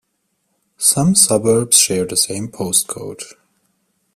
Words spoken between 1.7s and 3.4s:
share the same postcode.